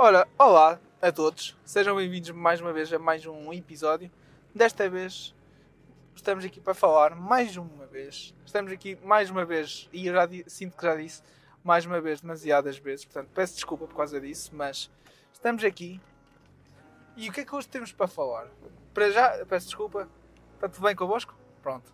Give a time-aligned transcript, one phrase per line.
[0.00, 4.08] Ora, olá a todos, sejam bem-vindos mais uma vez a mais um episódio.
[4.54, 5.34] Desta vez
[6.14, 8.32] estamos aqui para falar mais uma vez.
[8.46, 11.20] Estamos aqui mais uma vez, e eu já sinto que já disse
[11.64, 14.88] mais uma vez, demasiadas vezes, portanto peço desculpa por causa disso, mas
[15.32, 16.00] estamos aqui.
[17.16, 18.46] E o que é que hoje temos para falar?
[18.94, 20.08] Para já, peço desculpa,
[20.54, 21.34] está tudo bem convosco?
[21.60, 21.92] Pronto.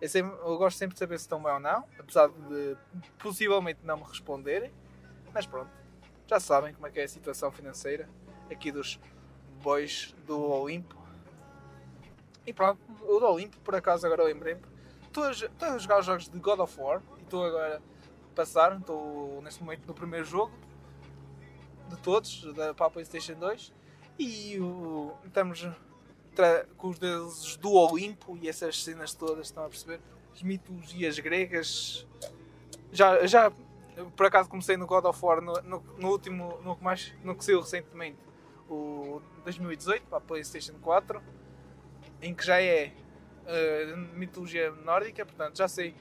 [0.00, 2.78] Eu, sempre, eu gosto sempre de saber se estão bem ou não, apesar de
[3.18, 4.72] possivelmente não me responderem,
[5.34, 5.79] mas pronto
[6.30, 8.08] já sabem como é que é a situação financeira
[8.48, 9.00] aqui dos
[9.60, 10.96] boys do Olimpo.
[12.46, 14.60] E pronto, o do Olimpo, por acaso agora lembrei-me,
[15.02, 18.34] estou a, estou a jogar os jogos de God of War e estou agora a
[18.36, 20.52] passar, estou neste momento no primeiro jogo
[21.88, 23.72] de todos, da, para a Playstation 2
[24.16, 25.68] e o, estamos
[26.76, 30.00] com os deuses do Olimpo e essas cenas todas, estão a perceber?
[30.32, 32.06] As mitologias gregas.
[32.92, 33.52] Já, já
[34.16, 37.34] por acaso comecei no God of War no, no, no último, no que, mais, no
[37.34, 38.18] que saiu recentemente,
[38.68, 41.20] o 2018, para a PlayStation 4,
[42.22, 42.92] em que já é
[43.44, 45.94] uh, mitologia nórdica, portanto já sei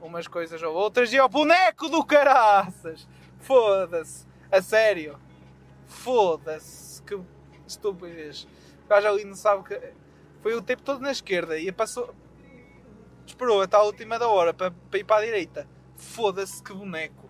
[0.00, 1.12] umas coisas ou outras.
[1.12, 3.08] E é o boneco do caraças!
[3.38, 4.26] Foda-se!
[4.50, 5.18] A sério!
[5.86, 7.02] Foda-se!
[7.02, 7.20] Que
[7.66, 8.46] estupidez!
[8.84, 9.92] O gajo ali não sabe que.
[10.42, 12.14] Foi o tempo todo na esquerda e passou.
[13.26, 15.68] Esperou até a última da hora para, para ir para a direita.
[15.96, 17.29] Foda-se que boneco!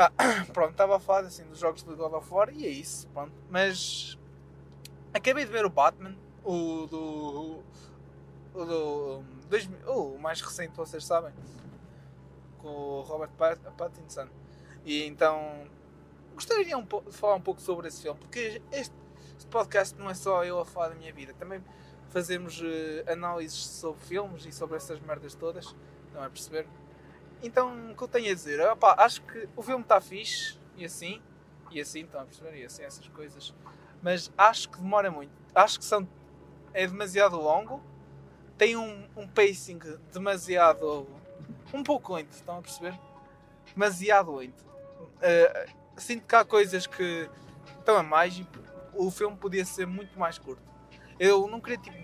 [0.00, 0.12] Ah,
[0.54, 3.32] pronto, estava a falar assim dos jogos de God of War e é isso, pronto.
[3.50, 4.16] Mas
[5.12, 7.62] acabei de ver o Batman, o do.
[8.54, 9.22] O do.
[9.50, 11.32] Dois, o mais recente, vocês sabem,
[12.58, 13.30] com o Robert
[13.76, 14.28] Pattinson.
[14.84, 15.66] E então
[16.32, 18.94] gostaria um de falar um pouco sobre esse filme, porque este,
[19.36, 21.60] este, podcast não é só eu a falar da minha vida, também
[22.10, 25.74] fazemos uh, análises sobre filmes e sobre essas merdas todas,
[26.14, 26.68] não é perceber?
[27.42, 28.60] Então, o que eu tenho a dizer?
[28.60, 31.22] Opa, acho que o filme está fixe, e assim,
[31.70, 32.56] e assim, estão a perceber?
[32.56, 33.54] E assim, essas coisas.
[34.02, 35.30] Mas acho que demora muito.
[35.54, 36.06] Acho que são,
[36.72, 37.82] é demasiado longo,
[38.56, 39.78] tem um, um pacing
[40.12, 41.06] demasiado.
[41.72, 42.98] um pouco lento, estão a perceber?
[43.72, 44.64] Demasiado lento.
[45.00, 47.30] Uh, sinto que há coisas que
[47.78, 48.46] estão a mais e
[48.94, 50.62] o filme podia ser muito mais curto.
[51.20, 51.96] Eu não queria, tipo,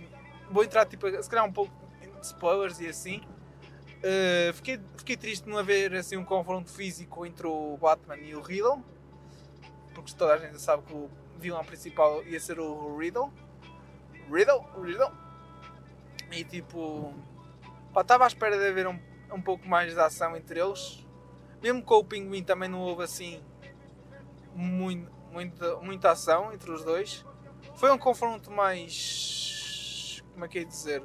[0.50, 3.20] vou entrar, tipo, se calhar um pouco de spoilers e assim,
[4.04, 8.40] Uh, fiquei, fiquei triste não haver assim, um confronto físico entre o Batman e o
[8.40, 8.82] Riddle,
[9.94, 13.30] porque toda a gente sabe que o vilão principal ia ser o Riddle.
[14.32, 14.64] Riddle?
[14.82, 15.12] Riddle?
[16.32, 17.12] E tipo,
[17.94, 18.98] estava à espera de haver um,
[19.30, 21.06] um pouco mais de ação entre eles.
[21.62, 23.44] Mesmo com o Pinguim também não houve assim
[24.54, 27.26] muito, muita, muita ação entre os dois.
[27.74, 30.24] Foi um confronto mais.
[30.32, 31.02] como é que é dizer?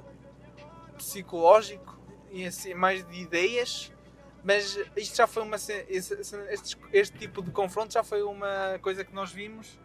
[0.98, 1.99] psicológico
[2.48, 3.92] assim, mais de ideias,
[4.44, 5.56] mas isto já foi uma.
[5.56, 9.80] Este, este, tipo de confronto já foi uma coisa que nós vimos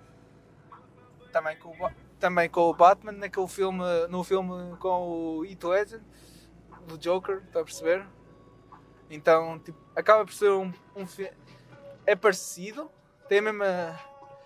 [1.32, 1.90] também com o,
[2.20, 6.00] também com o Batman, naquele filme, no filme com o Heath Ledger,
[6.86, 8.06] do Joker, está a perceber?
[9.10, 11.06] Então, tipo, acaba por ser um, um
[12.06, 12.90] é parecido,
[13.28, 14.00] tem a mesma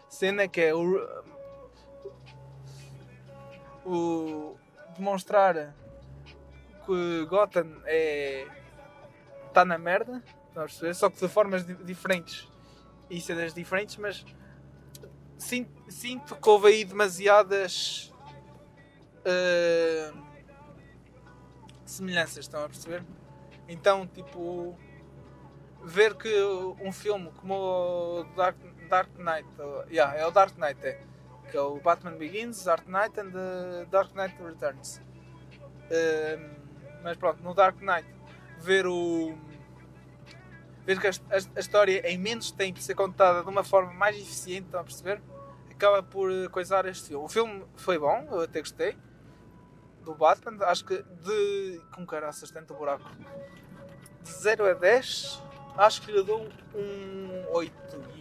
[0.09, 0.97] cena que é o,
[3.85, 4.57] o
[4.97, 5.75] demonstrar
[6.89, 8.47] que Gotham é.
[9.47, 10.25] está na merda,
[10.95, 12.49] só que de formas diferentes
[13.11, 14.25] e cenas diferentes, mas
[15.37, 18.11] sinto, sinto que houve aí demasiadas
[19.21, 20.19] uh,
[21.85, 23.05] semelhanças, estão a perceber?
[23.69, 24.75] Então, tipo,
[25.85, 26.43] ver que
[26.81, 28.57] um filme como o Dark,
[28.89, 29.47] Dark Knight,
[29.91, 31.03] yeah, é o Dark Knight, é,
[31.51, 35.03] que é o Batman Begins, Dark Knight and the Dark Knight Returns.
[35.91, 36.68] Uh,
[37.03, 38.09] mas pronto, no Dark Knight,
[38.59, 39.37] ver o.
[40.85, 44.17] ver que a, a, a história em menos tempo ser contada de uma forma mais
[44.17, 45.21] eficiente, estão a perceber?
[45.71, 47.25] Acaba por eh, coisar este filme.
[47.25, 48.97] O filme foi bom, eu até gostei.
[50.03, 51.81] Do Batman, acho que de.
[51.95, 53.09] com caraças, tanto buraco.
[54.23, 55.43] De 0 a 10,
[55.77, 58.19] acho que lhe dou um 8.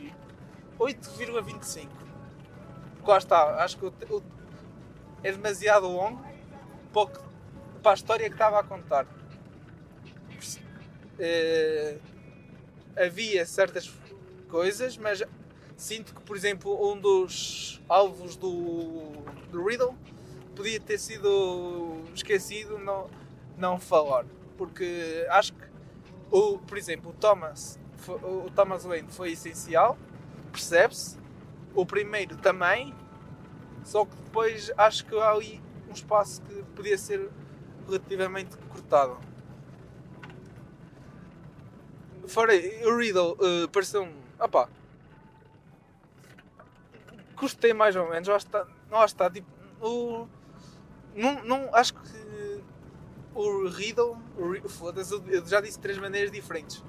[0.80, 1.88] 8,25.
[3.06, 4.24] Lá está, acho que o, o,
[5.24, 6.24] é demasiado longo,
[6.92, 7.27] pouco
[7.88, 9.06] para a história que estava a contar.
[11.18, 12.02] Uh,
[12.98, 13.90] havia certas
[14.50, 15.24] coisas, mas
[15.78, 19.14] sinto que, por exemplo, um dos alvos do,
[19.50, 19.96] do Riddle
[20.54, 23.10] podia ter sido esquecido não,
[23.58, 24.26] não falar.
[24.58, 25.64] Porque acho que,
[26.30, 29.98] o, por exemplo, o Thomas, o Thomas Wayne foi essencial,
[30.52, 31.18] percebe-se.
[31.74, 32.94] O primeiro também,
[33.86, 37.30] só que depois acho que há ali um espaço que podia ser
[37.88, 39.18] relativamente cortado.
[42.28, 42.54] Fora
[42.86, 44.14] o Riddle uh, pareceu-me.
[44.40, 44.70] Opá,
[47.36, 48.28] gostei mais ou menos.
[48.28, 49.48] Lá está, lá está tipo,
[49.82, 50.28] o,
[51.16, 52.62] não, não, acho que
[53.34, 54.18] o Riddle,
[54.68, 56.84] foda-se, eu já disse três maneiras diferentes,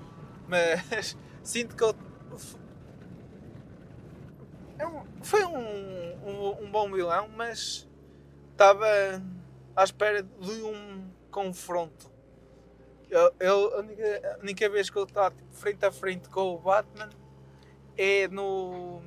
[0.48, 1.94] mas sinto que ele
[4.78, 7.86] é um, foi um, um, um, bom vilão, mas
[8.52, 8.86] estava
[9.78, 12.10] à espera de um confronto.
[13.08, 16.54] Ele, ele, a, única, a única vez que ele está tipo, frente a frente com
[16.54, 17.08] o Batman
[17.96, 19.00] é no.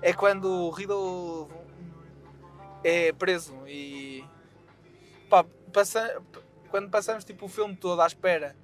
[0.00, 1.50] É quando o Riddle
[2.82, 4.24] é preso e.
[5.28, 6.22] Pá, passa,
[6.70, 8.56] quando passamos tipo, o filme todo à espera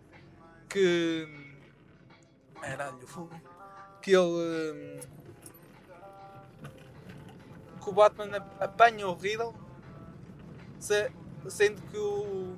[0.70, 1.28] que.
[2.62, 3.38] Caralho, fogo.
[4.00, 5.00] Que ele.
[7.82, 9.54] Que o Batman apanha o Riddle,
[11.48, 12.56] sendo que o,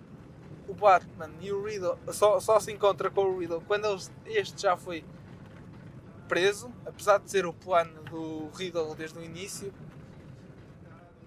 [0.69, 3.97] o Batman e o Riddle só, só se encontra com o Riddle quando
[4.27, 5.05] este já foi
[6.29, 9.73] preso, apesar de ser o plano do Riddle desde o início,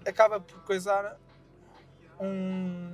[0.06, 1.18] acaba por coisar
[2.20, 2.92] um.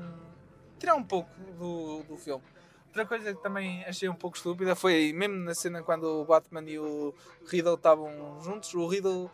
[0.78, 2.42] tirar um pouco do, do filme.
[2.86, 6.62] Outra coisa que também achei um pouco estúpida foi, mesmo na cena quando o Batman
[6.62, 7.14] e o
[7.46, 9.30] Riddle estavam juntos, o Riddle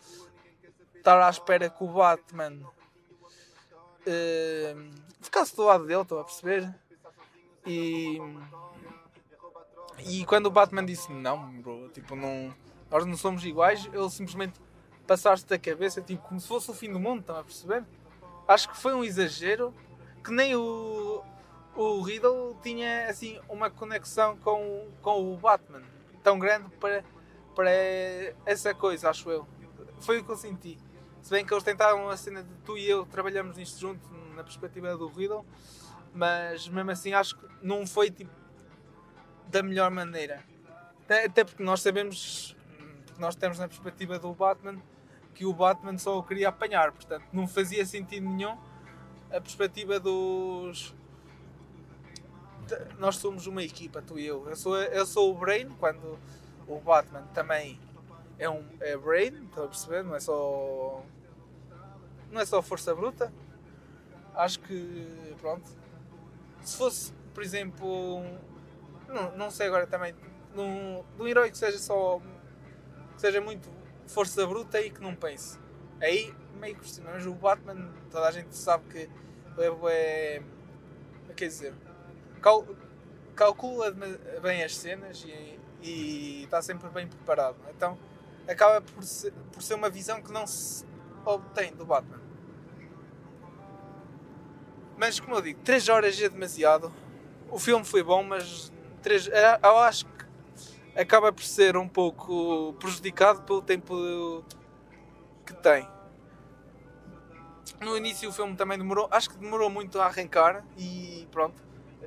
[0.97, 2.59] estar à espera que o Batman
[4.06, 4.90] uh,
[5.20, 6.75] ficasse do lado dele, estão a perceber?
[7.66, 8.19] E
[10.04, 12.52] e quando o Batman disse não, bro, tipo, não,
[12.90, 14.60] nós não somos iguais, ele simplesmente
[15.06, 17.84] passaste da cabeça, tipo, como se fosse o fim do mundo, estão a perceber?
[18.49, 19.72] Acho que foi um exagero
[20.25, 21.22] que nem o,
[21.76, 25.82] o Riddle tinha assim uma conexão com, com o Batman
[26.22, 27.04] tão grande para,
[27.54, 27.70] para
[28.44, 29.46] essa coisa, acho eu.
[30.00, 30.78] Foi o que eu senti.
[31.23, 34.01] Se bem que eles tentaram a cena de tu e eu trabalhamos nisto junto
[34.35, 35.47] na perspectiva do Riddle,
[36.13, 38.33] mas mesmo assim acho que não foi tipo
[39.47, 40.43] da melhor maneira.
[41.05, 42.57] Até porque nós sabemos,
[43.19, 44.83] nós temos na perspectiva do Batman,
[45.33, 48.59] que o Batman só o queria apanhar, portanto não fazia sentido nenhum
[49.31, 50.95] a perspectiva dos.
[52.99, 54.49] Nós somos uma equipa, tu e eu.
[54.49, 56.19] Eu sou, eu sou o Brain, quando
[56.67, 57.79] o Batman também
[58.38, 60.02] é um é Brain, estão a perceber?
[60.02, 61.02] Não é só.
[62.31, 63.32] Não é só força bruta.
[64.34, 65.34] Acho que.
[65.40, 65.69] Pronto.
[66.62, 68.23] Se fosse, por exemplo,
[69.08, 70.14] não, não sei agora também,
[70.55, 72.20] num, de um herói que seja só.
[73.14, 73.69] que seja muito
[74.06, 75.58] força bruta e que não pense.
[76.00, 79.11] Aí, meio que mas o Batman, toda a gente sabe que
[79.58, 79.90] é.
[79.90, 80.43] é
[81.35, 81.75] quer dizer,
[82.40, 82.67] cal,
[83.35, 83.90] calcula
[84.43, 87.56] bem as cenas e, e está sempre bem preparado.
[87.70, 87.99] Então,
[88.49, 90.85] acaba por ser, por ser uma visão que não se
[91.25, 92.21] obtém do Batman.
[94.97, 96.93] Mas como eu digo, 3 horas é demasiado.
[97.50, 98.73] O filme foi bom, mas
[99.03, 100.25] três, eu acho que
[100.97, 104.45] acaba por ser um pouco prejudicado pelo tempo
[105.45, 105.88] que tem.
[107.81, 111.61] No início o filme também demorou, acho que demorou muito a arrancar e pronto,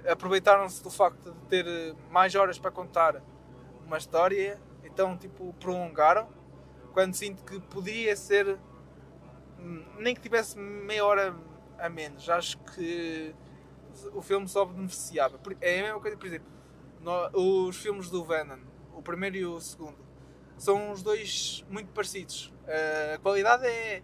[0.10, 3.22] aproveitaram-se do facto de ter mais horas para contar
[3.86, 4.60] uma história,
[4.96, 6.30] então tipo prolongaram,
[6.94, 8.58] quando sinto que poderia ser
[10.00, 11.36] nem que tivesse meia hora
[11.78, 13.36] a menos, acho que
[14.14, 15.38] o filme só beneficiava.
[15.60, 16.48] É a mesma coisa, por exemplo,
[17.34, 18.60] os filmes do Venom,
[18.94, 19.98] o primeiro e o segundo,
[20.58, 22.54] são os dois muito parecidos.
[23.14, 24.02] A qualidade é,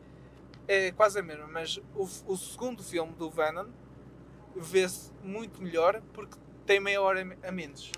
[0.67, 3.69] é quase a mesma, mas o, o segundo filme do Venom
[4.53, 7.91] vê-se muito melhor porque tem meia hora a menos.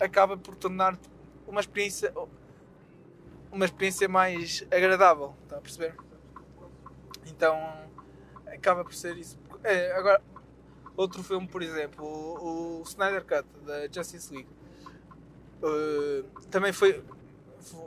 [0.00, 0.98] Acaba por tornar
[1.48, 2.12] uma experiência
[3.50, 5.96] uma experiência mais agradável, está a perceber?
[7.26, 7.56] Então
[8.46, 9.38] acaba por ser isso.
[9.64, 10.22] É, agora,
[10.98, 14.48] Outro filme, por exemplo, o, o Snyder Cut da Justice League,
[15.62, 17.04] uh, também foi,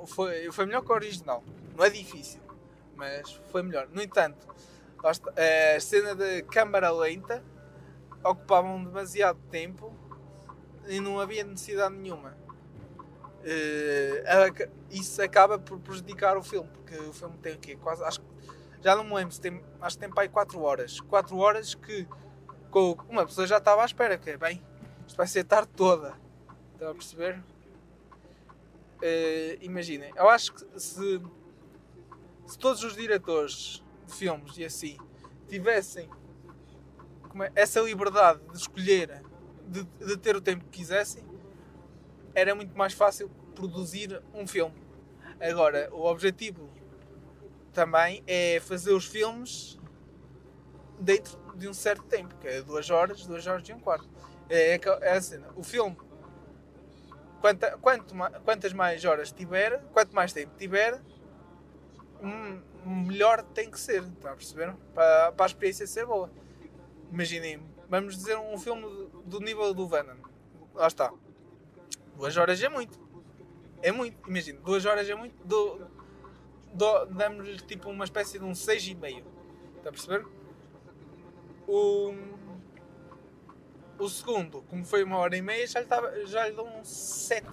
[0.08, 1.44] foi, foi melhor que o original.
[1.76, 2.40] Não é difícil,
[2.96, 3.90] mas foi melhor.
[3.92, 4.48] No entanto,
[5.04, 7.44] a cena de câmara lenta
[8.24, 9.94] ocupavam demasiado tempo
[10.88, 12.38] e não havia necessidade nenhuma.
[13.42, 17.76] Uh, isso acaba por prejudicar o filme, porque o filme tem o quê?
[17.76, 18.22] Quase, acho,
[18.82, 21.00] já não me lembro tem, acho que tem para aí 4 horas.
[21.00, 22.08] 4 horas que
[22.70, 24.64] com uma pessoa já estava à espera, que é bem,
[25.08, 26.14] isto vai ser tarde toda.
[26.74, 27.44] Estão a perceber?
[28.98, 31.22] Uh, imaginem, eu acho que se,
[32.46, 34.98] se todos os diretores de filmes e assim
[35.50, 36.08] tivessem
[37.40, 39.24] é, essa liberdade de escolher,
[39.68, 41.24] de, de ter o tempo que quisessem,
[42.34, 44.76] era muito mais fácil produzir um filme.
[45.40, 46.70] Agora, o objetivo
[47.74, 49.80] também é fazer os filmes
[51.00, 54.08] dentro de um certo tempo, que é duas horas, duas horas e um quarto.
[54.50, 55.48] É, é, é a cena.
[55.56, 55.98] O filme,
[57.40, 61.02] quanta, quanto, quantas mais horas tiver, quanto mais tempo tiver,
[62.22, 64.74] hum, melhor tem que ser, está a perceber?
[64.94, 66.32] Para, para a experiência ser boa.
[67.12, 70.18] Imaginem, vamos dizer um filme do, do nível do Venom.
[70.74, 71.12] Lá está.
[72.22, 73.00] Duas horas é muito.
[73.82, 74.30] É muito.
[74.30, 75.36] Imagina, duas horas é muito.
[75.44, 75.88] Do,
[76.72, 79.24] do, Damos-lhe tipo uma espécie de um 6,5.
[79.78, 80.28] Está a perceber?
[81.68, 82.14] O,
[83.98, 86.84] o segundo, como foi uma hora e meia, já lhe, tava, já lhe dou um
[86.84, 87.48] 7.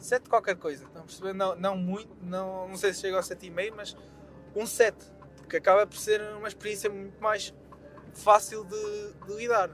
[0.00, 0.86] 7 qualquer coisa.
[0.86, 1.32] Estão a perceber?
[1.32, 3.96] Não, não muito, não, não sei se chega ao 7,5, mas
[4.56, 4.96] um 7.
[5.36, 7.54] Porque acaba por ser uma experiência muito mais
[8.12, 9.70] fácil de, de lidar.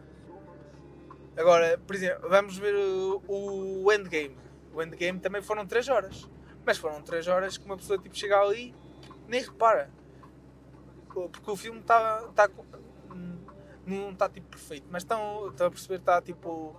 [1.40, 3.22] Agora, por exemplo, vamos ver o,
[3.84, 4.36] o Endgame.
[4.74, 6.28] O Endgame também foram 3 horas.
[6.66, 8.74] Mas foram 3 horas que uma pessoa tipo, chega ali
[9.26, 9.90] nem repara.
[11.08, 12.28] Porque o filme está.
[12.34, 12.50] Tá,
[13.86, 16.76] não está tipo perfeito, mas estão, a perceber, está tipo.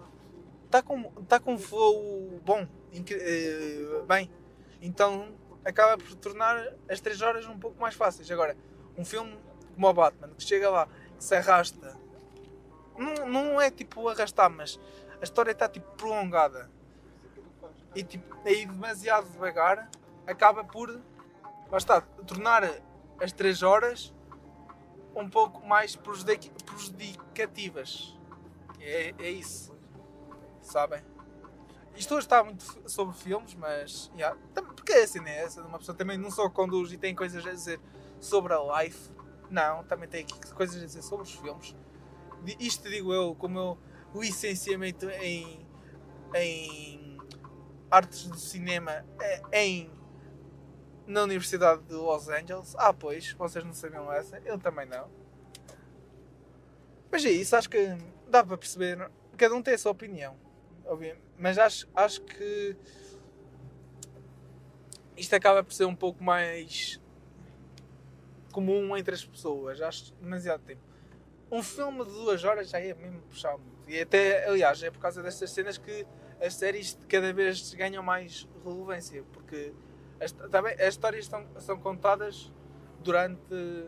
[0.65, 4.31] Está com, está com um flow bom, eh, bem.
[4.81, 6.55] Então acaba por tornar
[6.87, 8.29] as 3 horas um pouco mais fáceis.
[8.29, 8.55] Agora,
[8.97, 9.37] um filme
[9.73, 10.87] como o Batman, que chega lá,
[11.17, 11.97] que se arrasta,
[13.01, 14.79] não, não é tipo arrastar, mas
[15.19, 16.69] a história está tipo prolongada
[17.93, 19.89] e tipo, aí demasiado devagar,
[20.25, 20.89] acaba por
[21.69, 22.63] lá tornar
[23.19, 24.13] as 3 horas
[25.15, 28.17] um pouco mais prejudicativas.
[28.79, 29.75] É, é isso.
[30.61, 31.01] Sabem?
[31.95, 34.11] Isto hoje está muito sobre filmes, mas.
[34.15, 35.45] Yeah, porque é assim, né?
[35.57, 37.79] Uma pessoa também não só conduz e tem coisas a dizer
[38.19, 39.11] sobre a life.
[39.49, 41.75] Não, também tem coisas a dizer sobre os filmes.
[42.59, 43.77] Isto digo eu, como eu
[44.15, 45.65] licenciamento em,
[46.35, 47.17] em
[47.89, 49.91] artes do cinema é, em
[51.05, 52.73] na Universidade de Los Angeles.
[52.77, 55.09] Ah, pois, vocês não sabiam essa, eu também não.
[57.11, 57.97] Mas é isso, acho que
[58.29, 59.11] dá para perceber.
[59.37, 60.37] Cada um tem a sua opinião,
[60.85, 61.21] obviamente.
[61.37, 62.75] Mas acho, acho que
[65.17, 67.01] isto acaba por ser um pouco mais
[68.53, 69.81] comum entre as pessoas.
[69.81, 70.90] Acho demasiado tempo.
[71.51, 73.89] Um filme de duas horas já é mesmo puxar muito.
[73.89, 76.07] E até, aliás, é por causa destas cenas que
[76.39, 79.23] as séries cada vez ganham mais relevância.
[79.33, 79.73] Porque
[80.19, 82.51] as, também, as histórias são, são contadas
[83.01, 83.85] durante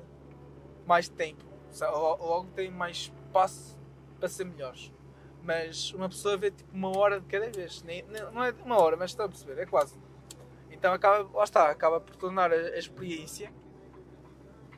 [0.86, 1.46] mais tempo.
[1.79, 3.79] Logo tem mais espaço
[4.20, 4.91] para ser melhores.
[5.41, 7.82] Mas uma pessoa vê tipo uma hora de cada vez.
[7.84, 8.03] Nem,
[8.34, 9.98] não é uma hora, mas está a perceber, é quase.
[10.70, 13.51] Então acaba, lá está, acaba por tornar a, a experiência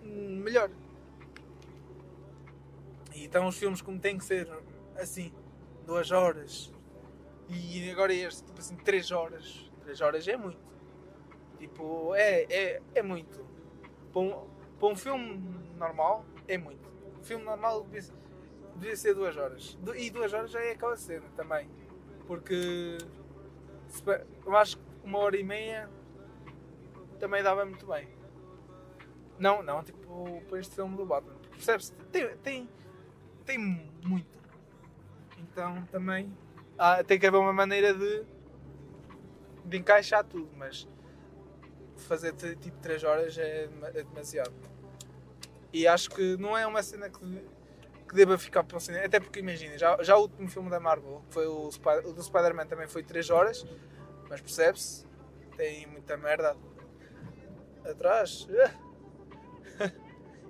[0.03, 0.69] melhor.
[3.15, 4.47] E então os filmes como têm que ser
[4.97, 5.33] assim,
[5.85, 6.71] duas horas.
[7.47, 9.71] E agora este, tipo assim, três horas.
[9.83, 10.59] Três horas é muito.
[11.57, 13.45] Tipo, é, é, é muito.
[14.11, 15.37] Para um, para um filme
[15.77, 16.89] normal, é muito.
[17.19, 18.11] Um filme normal devia,
[18.75, 19.77] devia ser duas horas.
[19.95, 21.69] E duas horas já é aquela cena também.
[22.27, 22.97] Porque
[24.45, 25.89] eu acho que uma hora e meia
[27.19, 28.09] também dava muito bem.
[29.39, 31.35] Não, não, tipo, para este filme do Batman.
[31.51, 31.93] Percebes?
[32.11, 32.69] Tem, tem,
[33.45, 34.35] tem muito.
[35.37, 36.35] Então também
[36.77, 38.25] ah, tem que haver uma maneira de,
[39.63, 40.87] de encaixar tudo, mas
[41.97, 44.53] fazer tipo 3 horas é, é demasiado.
[45.71, 47.45] E acho que não é uma cena que,
[48.07, 49.05] que deva ficar para o cinema.
[49.05, 52.23] Até porque imagina, já, já o último filme da Marvel, que foi o, o do
[52.23, 53.65] Spider-Man, também foi 3 horas,
[54.29, 55.05] mas percebe-se,
[55.55, 56.55] tem muita merda
[57.85, 58.47] atrás.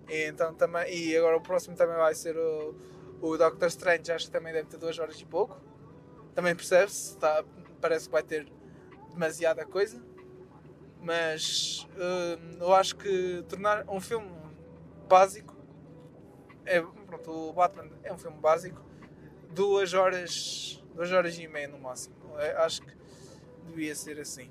[0.09, 2.75] e, então, também, e agora o próximo também vai ser o,
[3.21, 5.59] o Doctor Strange, acho que também deve ter 2 horas e pouco.
[6.33, 7.43] Também percebe-se, tá,
[7.79, 8.47] parece que vai ter
[9.11, 10.01] demasiada coisa.
[11.01, 14.29] Mas uh, eu acho que tornar um filme
[15.07, 15.55] básico
[16.65, 18.83] é, pronto, o Batman é um filme básico.
[19.51, 22.15] Duas horas duas horas e meia no máximo.
[22.37, 22.91] É, acho que
[23.67, 24.49] devia ser assim.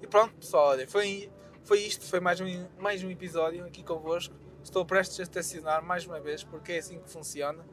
[0.00, 1.30] E pronto pessoal olha, foi,
[1.64, 6.06] foi isto foi mais um, mais um episódio aqui convosco estou prestes a estacionar mais
[6.06, 7.64] uma vez porque é assim que funciona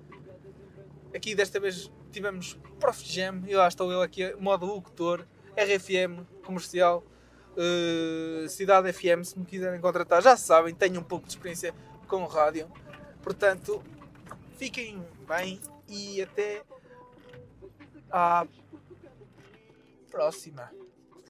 [1.14, 5.26] aqui desta vez tivemos Prof Jam e lá estou eu aqui modo locutor
[5.60, 7.04] RFM comercial,
[7.56, 11.74] uh, Cidade FM, se me quiserem contratar, já sabem, tenho um pouco de experiência
[12.08, 12.72] com rádio.
[13.22, 13.84] Portanto,
[14.58, 16.64] fiquem bem e até
[18.10, 18.48] à
[20.10, 20.72] próxima.